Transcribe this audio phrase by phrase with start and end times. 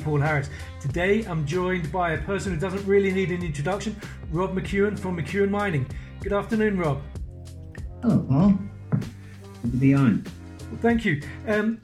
[0.00, 0.50] Daily with me, Paul Harris.
[0.80, 3.96] Today I'm joined by a person who doesn't really need an introduction,
[4.30, 5.86] Rob McEwen from McEwen Mining.
[6.20, 7.02] Good afternoon, Rob.
[8.02, 8.58] Hello, Paul.
[9.62, 10.24] Good to be on.
[10.70, 11.22] Well, thank you.
[11.46, 11.80] Um,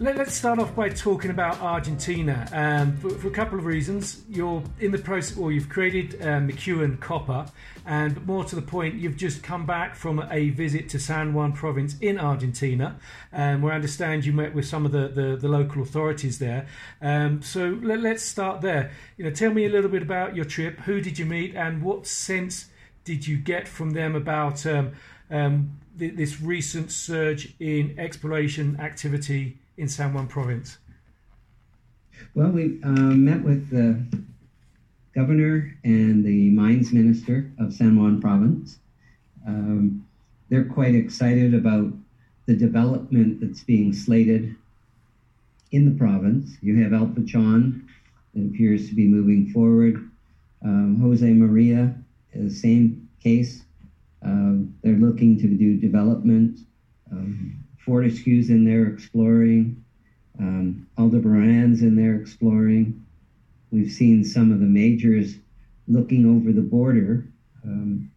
[0.00, 4.22] let, us start off by talking about Argentina um, for, for, a couple of reasons.
[4.30, 7.44] You're in the process, or you've created uh, McEwen Copper,
[7.84, 11.52] and more to the point, you've just come back from a visit to San Juan
[11.52, 12.98] province in Argentina,
[13.34, 16.66] um, where I understand you met with some of the, the, the local authorities there.
[17.02, 18.92] Um, so let, us start there.
[19.18, 20.80] You know, tell me a little bit about your trip.
[20.80, 22.70] Who did you meet, and what sense
[23.04, 24.92] did you get from them about um,
[25.30, 29.59] um, th- this recent surge in exploration activity?
[29.80, 30.78] In San Juan province?
[32.34, 34.04] Well, we uh, met with the
[35.14, 38.78] governor and the mines minister of San Juan province.
[39.46, 40.06] Um,
[40.50, 41.92] they're quite excited about
[42.46, 44.54] the development that's being slated
[45.72, 46.56] in the province.
[46.60, 47.86] You have El Pachon
[48.34, 50.10] that appears to be moving forward.
[50.62, 51.94] Um, Jose Maria,
[52.34, 53.62] the same case.
[54.22, 56.60] Uh, they're looking to do development.
[57.10, 59.82] Um, Fortescue's in there exploring.
[60.38, 63.04] Um, Aldebaran's in there exploring.
[63.70, 65.38] We've seen some of the majors
[65.88, 67.26] looking over the border.
[67.64, 68.10] Um,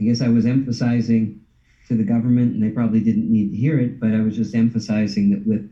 [0.00, 1.40] I guess I was emphasizing
[1.88, 4.54] to the government, and they probably didn't need to hear it, but I was just
[4.54, 5.68] emphasizing that with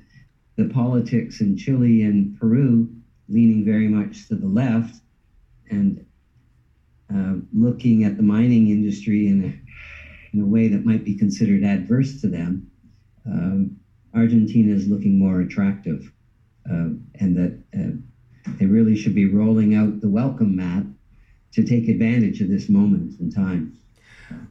[0.56, 2.92] the politics in Chile and Peru
[3.28, 5.01] leaning very much to the left
[5.70, 6.05] and
[7.12, 9.55] uh, looking at the mining industry in a
[10.37, 12.70] in a way that might be considered adverse to them,
[13.27, 13.77] um,
[14.15, 16.12] Argentina is looking more attractive,
[16.70, 20.84] uh, and that uh, they really should be rolling out the welcome mat
[21.53, 23.79] to take advantage of this moment in time.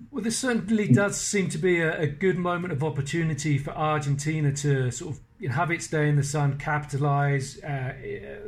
[0.10, 4.54] Well, this certainly does seem to be a, a good moment of opportunity for Argentina
[4.54, 7.94] to sort of you know, have its day in the sun, capitalize, uh,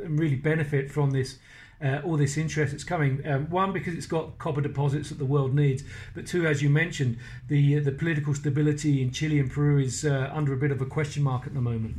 [0.02, 1.38] and really benefit from this
[1.82, 3.22] uh, all this interest that's coming.
[3.26, 5.84] Um, one, because it's got copper deposits that the world needs,
[6.14, 7.18] but two, as you mentioned,
[7.48, 10.80] the uh, the political stability in Chile and Peru is uh, under a bit of
[10.80, 11.96] a question mark at the moment.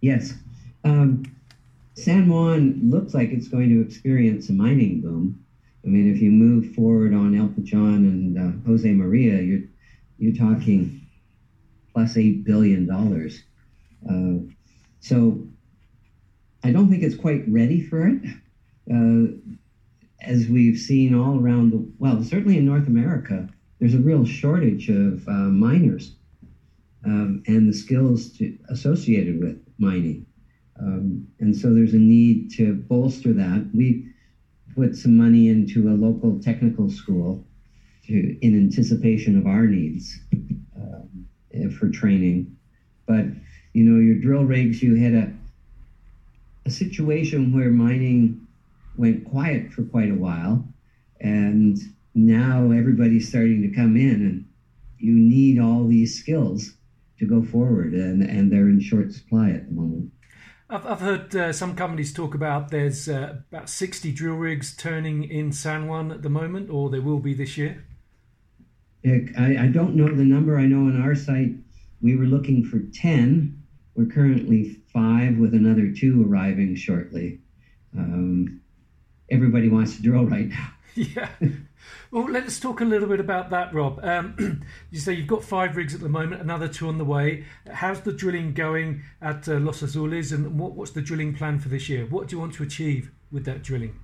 [0.00, 0.34] Yes.
[0.84, 1.24] Um,
[1.94, 5.44] San Juan looks like it's going to experience a mining boom.
[5.84, 9.62] I mean, if you move forward on El Pachon and uh, Jose Maria, you're
[10.18, 11.06] you're talking
[11.92, 13.42] plus eight billion dollars.
[14.08, 14.38] Uh,
[15.00, 15.40] so
[16.62, 18.20] I don't think it's quite ready for it
[18.92, 19.26] uh,
[20.20, 24.88] as we've seen all around the well, certainly in North America, there's a real shortage
[24.88, 26.16] of uh, miners
[27.04, 30.24] um, and the skills to, associated with mining.
[30.80, 33.62] Um, and so there's a need to bolster that.
[33.72, 34.06] We
[34.74, 37.44] put some money into a local technical school
[38.04, 40.20] to, in anticipation of our needs
[40.76, 41.24] um,
[41.70, 42.52] for training.
[43.06, 43.26] But
[43.74, 45.32] you know, your drill rigs, you had a
[46.66, 48.47] a situation where mining
[48.98, 50.66] went quiet for quite a while.
[51.20, 51.78] And
[52.14, 54.48] now everybody's starting to come in, and
[54.98, 56.74] you need all these skills
[57.18, 60.12] to go forward, and, and they're in short supply at the moment.
[60.70, 65.24] I've, I've heard uh, some companies talk about there's uh, about 60 drill rigs turning
[65.24, 67.84] in San Juan at the moment, or there will be this year.
[69.04, 70.58] I, I don't know the number.
[70.58, 71.54] I know on our site
[72.02, 73.62] we were looking for 10.
[73.94, 77.40] We're currently five, with another two arriving shortly.
[77.96, 78.60] Um,
[79.30, 80.72] everybody wants to drill right now.
[80.94, 81.28] yeah.
[82.10, 84.00] Well, let's talk a little bit about that, Rob.
[84.02, 87.44] Um, you say you've got five rigs at the moment, another two on the way.
[87.70, 91.68] How's the drilling going at uh, Los Azules, and what, what's the drilling plan for
[91.68, 92.06] this year?
[92.06, 93.98] What do you want to achieve with that drilling?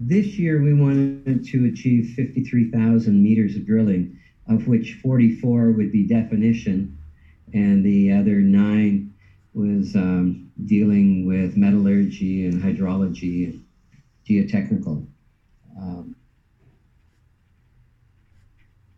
[0.00, 4.18] This year, we wanted to achieve 53,000 meters of drilling,
[4.48, 6.98] of which 44 would be definition,
[7.54, 9.14] and the other nine
[9.54, 13.60] was um, dealing with metallurgy and hydrology
[14.28, 15.06] geotechnical.
[15.80, 16.14] Um,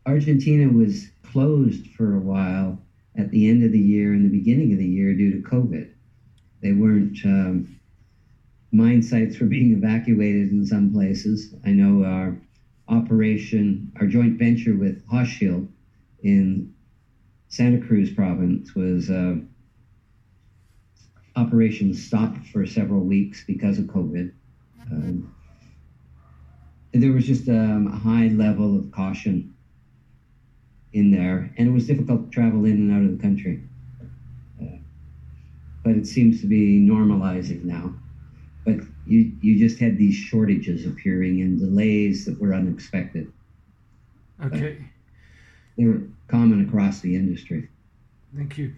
[0.06, 2.80] Argentina was closed for a while
[3.16, 5.88] at the end of the year and the beginning of the year due to COVID.
[6.62, 7.66] They weren't, um,
[8.72, 11.54] mine sites were being evacuated in some places.
[11.64, 12.36] I know our
[12.88, 15.68] operation, our joint venture with Hochschild
[16.22, 16.68] in
[17.48, 19.36] Santa Cruz province was uh,
[21.36, 24.30] operations stopped for several weeks because of COVID.
[27.00, 29.54] There was just um, a high level of caution
[30.92, 33.62] in there, and it was difficult to travel in and out of the country.
[34.60, 34.76] Uh,
[35.82, 37.94] but it seems to be normalizing now.
[38.66, 43.32] But you, you just had these shortages appearing and delays that were unexpected.
[44.44, 44.76] Okay.
[44.78, 44.86] But
[45.78, 47.66] they were common across the industry.
[48.36, 48.74] Thank you.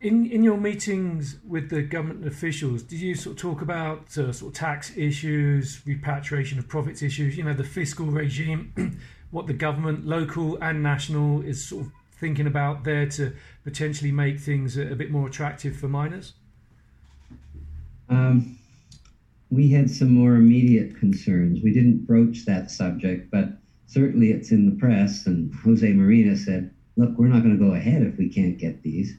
[0.00, 4.32] In in your meetings with the government officials, did you sort of talk about uh,
[4.32, 7.36] sort of tax issues, repatriation of profits issues?
[7.36, 8.98] You know, the fiscal regime,
[9.30, 14.40] what the government, local and national, is sort of thinking about there to potentially make
[14.40, 16.32] things a, a bit more attractive for miners.
[18.08, 18.58] Um,
[19.50, 21.60] we had some more immediate concerns.
[21.62, 23.50] We didn't broach that subject, but
[23.86, 25.26] certainly it's in the press.
[25.26, 28.82] And Jose Maria said, "Look, we're not going to go ahead if we can't get
[28.82, 29.18] these."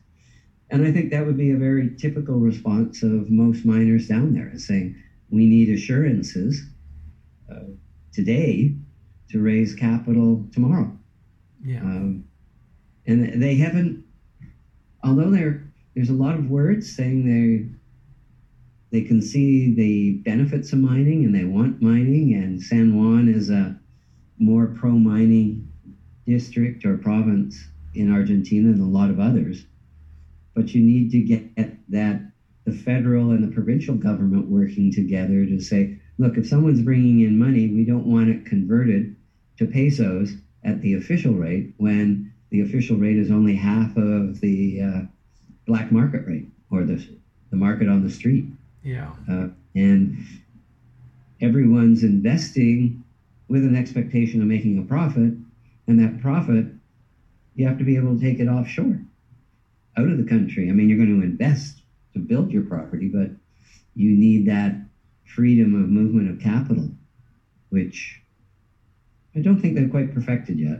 [0.71, 4.50] And I think that would be a very typical response of most miners down there,
[4.53, 4.95] is saying,
[5.29, 6.65] we need assurances
[7.51, 7.65] uh,
[8.13, 8.73] today
[9.29, 10.97] to raise capital tomorrow.
[11.63, 11.81] Yeah.
[11.81, 12.23] Um,
[13.06, 14.01] and they haven't,
[15.03, 17.65] although there there's a lot of words saying they
[18.91, 23.50] they can see the benefits of mining and they want mining, and San Juan is
[23.50, 23.77] a
[24.38, 25.68] more pro mining
[26.25, 29.65] district or province in Argentina than a lot of others
[30.61, 31.41] but you need to get
[31.89, 32.21] that
[32.65, 37.35] the federal and the provincial government working together to say, look, if someone's bringing in
[37.35, 39.15] money, we don't want it converted
[39.57, 44.79] to pesos at the official rate when the official rate is only half of the
[44.79, 45.01] uh,
[45.65, 47.03] black market rate or the,
[47.49, 48.45] the market on the street.
[48.83, 49.15] Yeah.
[49.27, 50.15] Uh, and
[51.41, 53.03] everyone's investing
[53.47, 55.33] with an expectation of making a profit,
[55.87, 56.65] and that profit,
[57.55, 59.01] you have to be able to take it offshore
[59.97, 60.69] out of the country.
[60.69, 61.81] I mean, you're going to invest
[62.13, 63.31] to build your property, but
[63.95, 64.75] you need that
[65.25, 66.91] freedom of movement of capital,
[67.69, 68.21] which
[69.35, 70.79] I don't think they're quite perfected yet.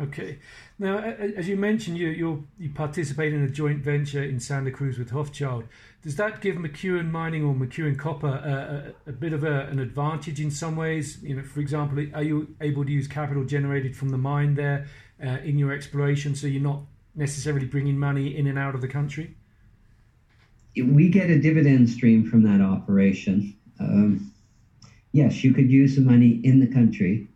[0.00, 0.38] Okay.
[0.78, 4.98] Now, as you mentioned, you you you participate in a joint venture in Santa Cruz
[4.98, 5.68] with Hochschild.
[6.02, 9.78] Does that give McEwen Mining or McEwen Copper a, a, a bit of a, an
[9.78, 11.22] advantage in some ways?
[11.22, 14.86] You know, for example, are you able to use capital generated from the mine there
[15.22, 16.80] uh, in your exploration, so you're not
[17.14, 19.34] necessarily bringing money in and out of the country?
[20.76, 23.56] We get a dividend stream from that operation.
[23.78, 24.32] Um,
[25.12, 27.28] yes, you could use the money in the country.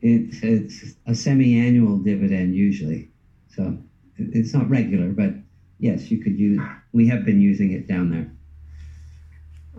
[0.00, 3.10] It's, it's a semi-annual dividend usually,
[3.54, 3.78] so
[4.18, 5.34] it's not regular, but
[5.78, 6.60] yes, you could use.
[6.92, 8.30] We have been using it down there.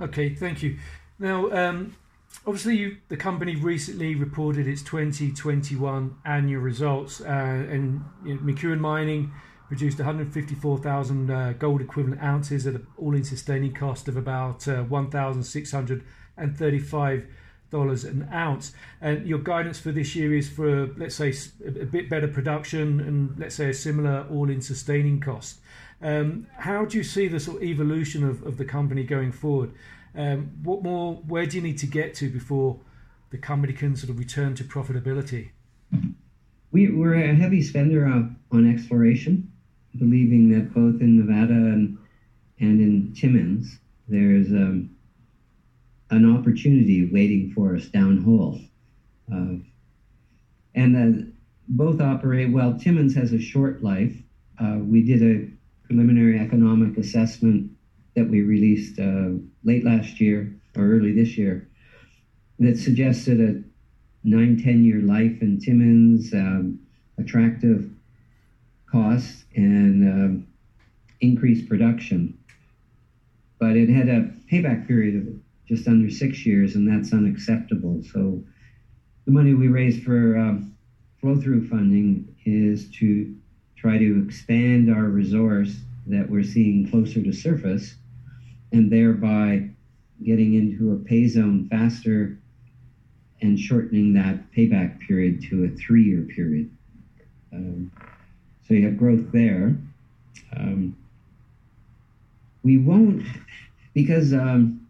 [0.02, 0.78] Okay, thank you.
[1.20, 1.96] Now, um,
[2.46, 8.80] obviously, you, the company recently reported its 2021 annual results, uh, and you know, McEwen
[8.80, 9.32] Mining
[9.68, 17.28] produced 154,000 uh, gold equivalent ounces at an all-in sustaining cost of about uh, 1,635
[17.72, 18.74] dollars an ounce.
[19.02, 21.34] And your guidance for this year is for, let's say,
[21.66, 25.58] a bit better production and let's say a similar all-in sustaining cost.
[26.02, 29.72] Um, how do you see the sort of evolution of, of the company going forward?
[30.16, 31.16] Um, what more?
[31.16, 32.80] Where do you need to get to before
[33.32, 35.50] the company can sort of return to profitability?
[36.72, 39.52] We, we're a heavy spender on, on exploration,
[39.98, 41.98] believing that both in Nevada and,
[42.60, 44.96] and in Timmins, there's um,
[46.10, 48.68] an opportunity waiting for us downhole.
[49.32, 49.62] Uh,
[50.76, 51.26] and uh,
[51.68, 52.78] both operate well.
[52.78, 54.16] Timmins has a short life.
[54.60, 55.50] Uh, we did a
[55.88, 57.72] preliminary economic assessment
[58.16, 59.32] that we released uh,
[59.64, 61.68] late last year or early this year
[62.60, 63.62] that suggested a
[64.24, 66.78] nine, 10 year life in Timmins, um,
[67.18, 67.90] attractive
[68.86, 70.46] costs, and um,
[71.20, 72.34] increased production.
[73.60, 75.36] But it had a payback period of
[75.68, 78.02] just under six years, and that's unacceptable.
[78.02, 78.42] So
[79.26, 80.64] the money we raised for um,
[81.20, 83.34] flow through funding is to
[83.76, 87.96] try to expand our resource that we're seeing closer to surface
[88.74, 89.70] and thereby
[90.24, 92.40] getting into a pay zone faster
[93.42, 96.70] and shortening that payback period to a three year period.
[97.54, 97.92] Um,
[98.68, 99.78] so you have growth there.
[100.58, 100.98] Um,
[102.64, 103.24] we won't,
[103.94, 104.88] because um,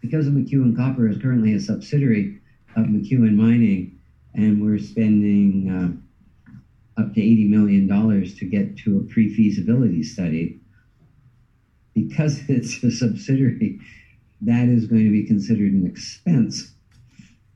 [0.00, 2.40] because of McEwen Copper is currently a subsidiary
[2.76, 3.98] of McEwen Mining,
[4.34, 10.57] and we're spending uh, up to $80 million to get to a pre feasibility study
[12.06, 13.80] because it's a subsidiary,
[14.42, 16.72] that is going to be considered an expense.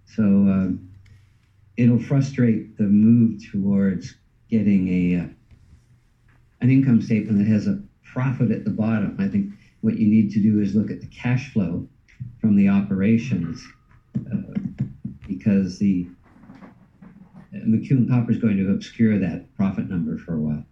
[0.07, 0.69] So uh,
[1.77, 4.15] it'll frustrate the move towards
[4.51, 5.27] getting a uh,
[6.61, 9.17] an income statement that has a profit at the bottom.
[9.19, 11.89] I think what you need to do is look at the cash flow
[12.41, 13.67] from the operations
[14.17, 14.61] uh,
[15.27, 16.07] because the
[16.63, 20.65] uh, McEwen Copper is going to obscure that profit number for a while.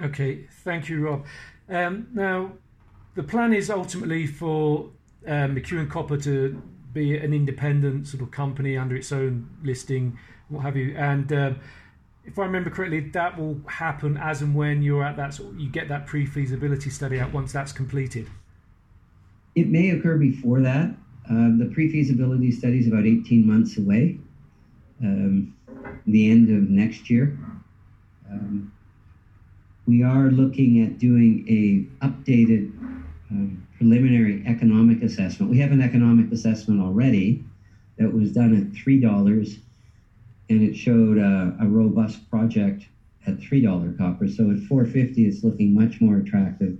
[0.00, 1.24] Okay, thank you, Rob.
[1.68, 2.52] Um, now,
[3.14, 4.90] the plan is ultimately for
[5.26, 10.60] um, McEwen Copper to be an independent sort of company under its own listing, what
[10.60, 10.94] have you.
[10.96, 11.60] And um,
[12.24, 15.34] if I remember correctly, that will happen as and when you're at that.
[15.34, 15.54] sort.
[15.56, 18.28] You get that pre-feasibility study out once that's completed.
[19.54, 20.94] It may occur before that.
[21.28, 24.18] Um, the pre-feasibility study is about 18 months away.
[25.02, 25.54] Um,
[26.06, 27.38] the end of next year.
[28.30, 28.72] Um,
[29.86, 32.72] we are looking at doing a updated
[33.76, 35.50] preliminary economic assessment.
[35.50, 37.42] We have an economic assessment already
[37.96, 39.58] that was done at three dollars,
[40.48, 42.86] and it showed a, a, robust project
[43.26, 44.28] at three dollar copper.
[44.28, 46.76] So at four fifty, it's looking much more attractive.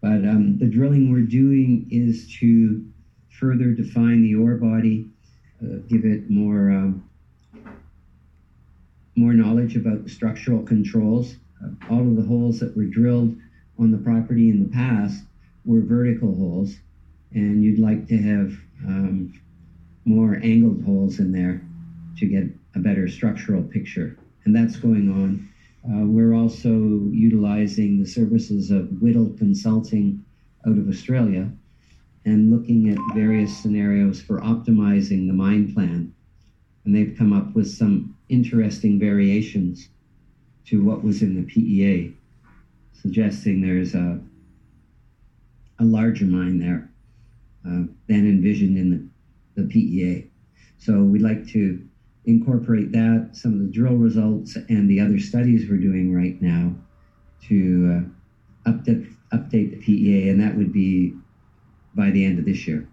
[0.00, 2.84] But um, the drilling we're doing is to
[3.30, 5.08] further define the ore body,
[5.62, 7.02] uh, give it more um,
[9.16, 11.36] more knowledge about the structural controls.
[11.62, 13.34] Uh, all of the holes that were drilled
[13.78, 15.24] on the property in the past
[15.68, 16.78] were vertical holes,
[17.32, 19.38] and you'd like to have um,
[20.06, 21.60] more angled holes in there
[22.16, 22.44] to get
[22.74, 24.18] a better structural picture.
[24.46, 25.46] And that's going on.
[25.84, 26.70] Uh, we're also
[27.12, 30.24] utilizing the services of Whittle Consulting
[30.66, 31.50] out of Australia
[32.24, 36.14] and looking at various scenarios for optimizing the mine plan.
[36.84, 39.90] And they've come up with some interesting variations
[40.66, 42.14] to what was in the PEA,
[42.92, 44.18] suggesting there's a,
[45.78, 46.90] a larger mine there
[47.66, 48.90] uh, than envisioned in
[49.54, 50.30] the, the PEA.
[50.78, 51.86] So we'd like to
[52.24, 56.74] incorporate that, some of the drill results, and the other studies we're doing right now
[57.48, 58.04] to
[58.66, 61.14] uh, update, update the PEA, and that would be
[61.94, 62.86] by the end of this year.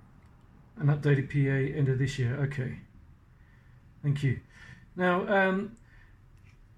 [0.77, 2.35] An updated PEA end of this year.
[2.43, 2.79] Okay.
[4.03, 4.39] Thank you.
[4.95, 5.75] Now, um,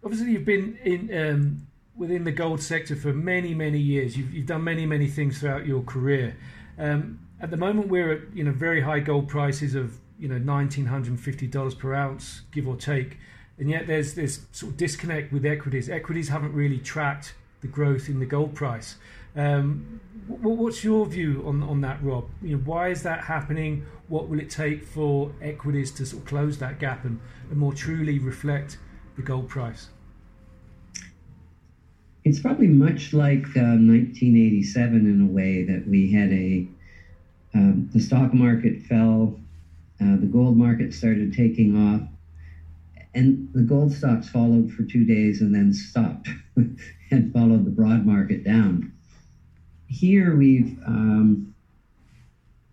[0.03, 1.66] obviously, you've been in um,
[1.97, 4.17] within the gold sector for many, many years.
[4.17, 6.37] You've, you've done many, many things throughout your career.
[6.77, 10.37] Um, at the moment, we're at you know very high gold prices of you know
[10.37, 13.17] nineteen hundred and fifty dollars per ounce, give or take,
[13.57, 15.89] and yet there's this sort of disconnect with equities.
[15.89, 18.95] Equities haven't really tracked the growth in the gold price.
[19.35, 22.29] Um, what's your view on, on that, Rob?
[22.41, 23.85] You know, why is that happening?
[24.07, 27.73] What will it take for equities to sort of close that gap and, and more
[27.73, 28.79] truly reflect
[29.15, 29.89] the gold price?
[32.27, 36.65] It's probably much like uh, 1987 in a way that we had a
[37.53, 39.33] um, the stock market fell,
[40.01, 42.03] uh, the gold market started taking off,
[43.13, 46.31] and the gold stocks followed for two days and then stopped
[47.11, 48.83] and followed the broad market down.
[49.87, 51.41] Here we've, um,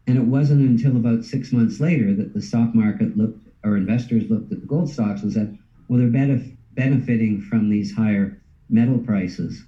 [0.09, 4.29] and it wasn't until about six months later that the stock market looked, or investors
[4.29, 5.49] looked at the gold stocks and said,
[5.87, 8.33] well, they're benef- benefiting from these higher
[8.69, 9.65] metal prices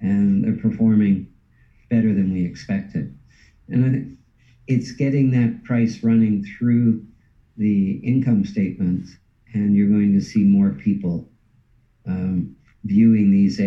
[0.00, 1.28] and they're performing
[1.88, 3.14] better than we expected.
[3.68, 4.16] And I think
[4.66, 7.04] it's getting that price running through
[7.56, 9.18] the income statements,
[9.52, 11.28] and you're going to see more people
[12.06, 12.54] um,
[12.84, 13.60] viewing these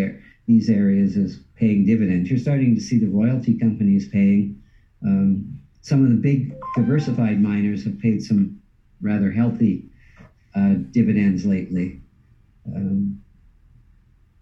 [0.46, 2.30] these areas as paying dividends.
[2.30, 4.58] You're starting to see the royalty companies paying.
[5.06, 8.58] Um, some of the big diversified miners have paid some
[9.01, 9.86] rather healthy
[10.56, 12.00] uh, dividends lately.
[12.74, 13.23] Um,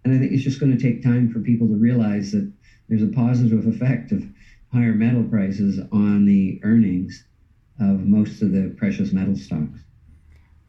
[0.04, 2.52] and I think it's just going to take time for people to realize that
[2.90, 4.24] there's a positive effect of
[4.72, 7.26] higher metal prices on the earnings
[7.80, 9.80] of most of the precious metal stocks.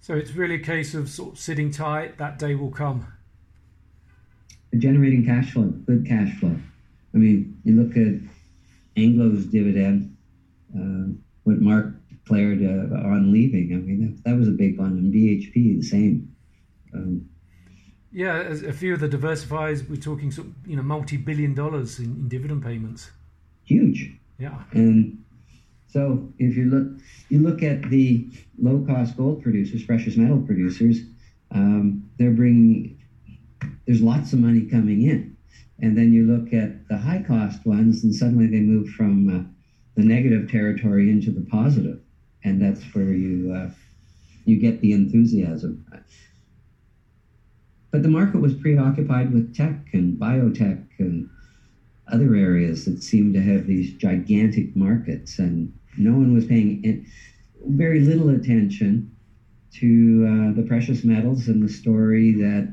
[0.00, 2.18] So it's really a case of sort of sitting tight.
[2.18, 3.06] That day will come
[4.78, 6.56] generating cash flow, good cash flow.
[7.14, 8.14] I mean, you look at
[8.96, 10.16] Anglo's dividend,
[10.74, 11.12] uh,
[11.44, 13.74] what Mark declared uh, on leaving.
[13.74, 14.92] I mean, that, that, was a big one.
[14.92, 16.34] And BHP, the same.
[16.94, 17.28] Um,
[18.12, 22.04] yeah, a few of the diversifiers, we're talking sort of, you know multi-billion dollars in,
[22.04, 23.10] in dividend payments.
[23.64, 24.12] Huge.
[24.38, 24.62] Yeah.
[24.72, 25.22] And
[25.88, 28.26] so if you look, you look at the
[28.58, 31.00] low-cost gold producers, precious metal producers,
[31.52, 32.98] um, they're bringing
[33.86, 35.36] there's lots of money coming in.
[35.80, 39.42] And then you look at the high cost ones, and suddenly they move from uh,
[39.96, 42.00] the negative territory into the positive,
[42.44, 43.70] and that's where you uh,
[44.44, 45.84] you get the enthusiasm.
[47.92, 51.28] But the market was preoccupied with tech and biotech and
[52.08, 56.82] other areas that seemed to have these gigantic markets, and no one was paying
[57.66, 59.08] very little attention
[59.72, 62.72] to uh, the precious metals and the story that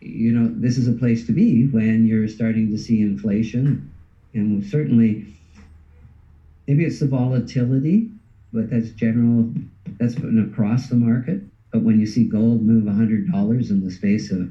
[0.00, 3.84] you know, this is a place to be when you're starting to see inflation.
[4.34, 5.26] And certainly,
[6.66, 8.08] maybe it's the volatility,
[8.52, 9.52] but that's general,
[9.98, 11.40] that's been across the market.
[11.70, 14.50] But when you see gold move $100 in the space of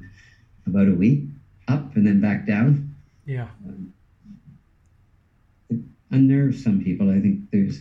[0.66, 1.24] about a week,
[1.68, 2.96] up and then back down,
[3.26, 3.94] yeah, um,
[5.70, 5.80] it
[6.12, 7.10] unnerves some people.
[7.10, 7.80] I think there's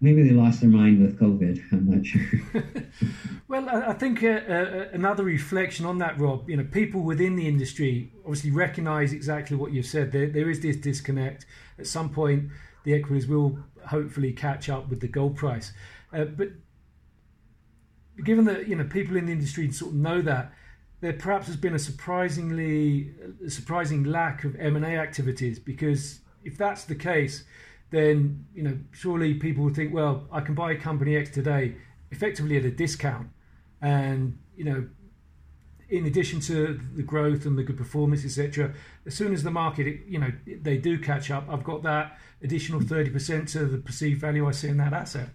[0.00, 1.72] maybe they lost their mind with COVID.
[1.72, 2.64] I'm not sure.
[3.48, 6.48] well, I think uh, uh, another reflection on that, Rob.
[6.48, 10.12] You know, people within the industry obviously recognise exactly what you've said.
[10.12, 11.44] There, there is this disconnect.
[11.78, 12.50] At some point,
[12.84, 15.72] the equities will hopefully catch up with the gold price.
[16.12, 16.48] Uh, but
[18.24, 20.52] given that you know people in the industry sort of know that,
[21.00, 23.12] there perhaps has been a surprisingly
[23.44, 27.44] a surprising lack of M and A activities because if that's the case
[27.90, 31.76] then you know surely people would think, well, I can buy company X today,
[32.10, 33.28] effectively at a discount,
[33.82, 34.88] and you know,
[35.88, 38.72] in addition to the growth and the good performance, etc.
[39.06, 42.80] As soon as the market, you know, they do catch up, I've got that additional
[42.80, 45.30] thirty percent to the perceived value I see in that asset.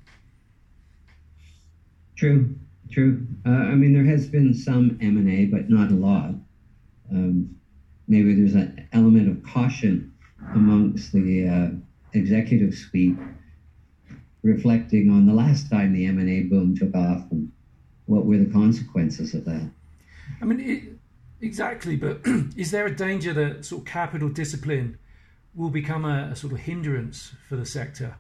[2.16, 2.56] True,
[2.92, 3.26] true.
[3.46, 6.36] Uh, I mean, there has been some M and A, but not a lot.
[7.12, 7.56] Um,
[8.08, 10.14] maybe there's an element of caution
[10.54, 11.70] amongst the uh,
[12.14, 13.18] executive suite
[14.46, 17.52] reflecting on the last time the M&A boom took off and
[18.06, 19.70] what were the consequences of that.
[20.40, 20.84] I mean, it,
[21.42, 22.22] exactly, but
[22.56, 25.00] is there a danger that sort of capital discipline
[25.56, 28.18] will become a, a sort of hindrance for the sector?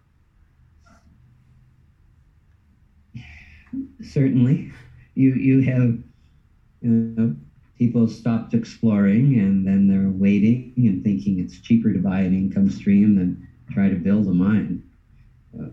[4.01, 4.71] Certainly.
[5.15, 5.97] You, you have
[6.81, 7.35] you know,
[7.77, 12.69] people stopped exploring and then they're waiting and thinking it's cheaper to buy an income
[12.69, 14.83] stream than try to build a mine,
[15.59, 15.69] uh,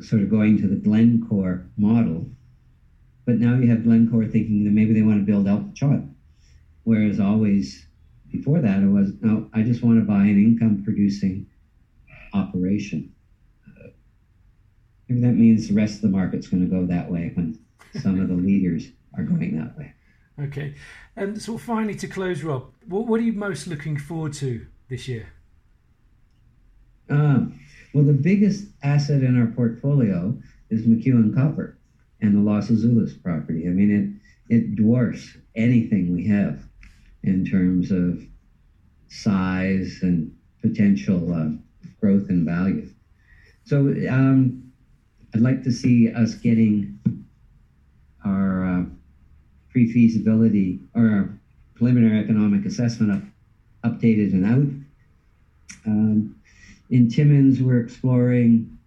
[0.00, 2.28] sort of going to the Glencore model.
[3.24, 6.00] But now you have Glencore thinking that maybe they want to build out the chart.
[6.84, 7.86] Whereas always
[8.30, 11.46] before that, it was, no, I just want to buy an income producing
[12.32, 13.10] operation.
[15.08, 17.58] Maybe that means the rest of the market's going to go that way when
[18.00, 19.94] some of the leaders are going that way.
[20.40, 20.74] Okay.
[21.16, 25.08] And so finally, to close, Rob, what, what are you most looking forward to this
[25.08, 25.32] year?
[27.10, 27.46] Uh,
[27.94, 30.36] well, the biggest asset in our portfolio
[30.70, 31.78] is McEwen Copper
[32.20, 33.66] and the Los Azules property.
[33.66, 36.62] I mean, it, it dwarfs anything we have
[37.22, 38.22] in terms of
[39.08, 41.48] size and potential uh,
[42.00, 42.88] growth and value.
[43.64, 43.78] So
[44.10, 44.67] um,
[45.34, 46.98] I'd like to see us getting
[48.24, 48.84] our uh,
[49.68, 51.40] pre-feasibility or our
[51.74, 53.22] preliminary economic assessment up,
[53.92, 55.86] updated and out.
[55.86, 56.36] Um,
[56.90, 58.78] in Timmins, we're exploring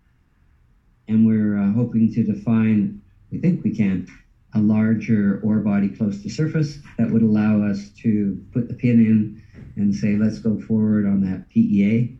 [1.08, 3.02] and we're uh, hoping to define,
[3.32, 4.08] we think we can,
[4.54, 9.00] a larger ore body close to surface that would allow us to put the pin
[9.00, 9.42] in
[9.76, 12.18] and say, let's go forward on that PEA.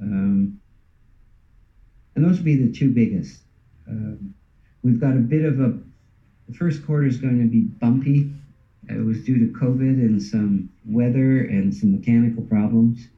[0.00, 0.59] Um,
[2.20, 3.44] and those would be the two biggest.
[3.88, 4.34] Um,
[4.82, 5.78] we've got a bit of a,
[6.48, 8.30] the first quarter is going to be bumpy.
[8.90, 13.08] It was due to COVID and some weather and some mechanical problems.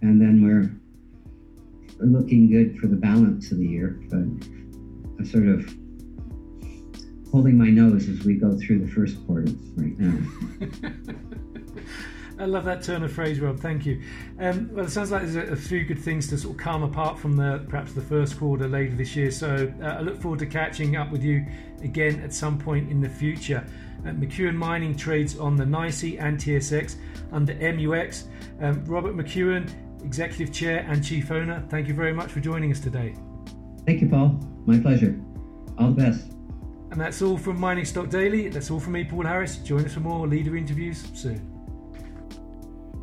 [0.00, 0.70] And then we're
[1.98, 5.64] looking good for the balance of the year, but I'm sort of
[7.32, 11.34] holding my nose as we go through the first quarter right now.
[12.40, 13.60] I love that turn of phrase, Rob.
[13.60, 14.00] Thank you.
[14.38, 16.82] Um, well, it sounds like there's a, a, few good things to sort of come
[16.82, 19.30] apart from the perhaps the first quarter later this year.
[19.30, 21.44] So uh, I look forward to catching up with you
[21.82, 23.62] again at some point in the future.
[24.06, 26.96] Uh, McEwen Mining trades on the NYSE and TSX
[27.30, 28.24] under MUX.
[28.62, 29.70] Um, Robert McEwen
[30.02, 31.62] Executive Chair and Chief Owner.
[31.68, 33.14] Thank you very much for joining us today.
[33.84, 34.40] Thank you, Paul.
[34.64, 35.20] My pleasure.
[35.78, 36.32] All the best.
[36.90, 38.48] And that's all from Mining Stock Daily.
[38.48, 39.58] That's all from me, Paul Harris.
[39.58, 41.49] Join us for more leader interviews soon.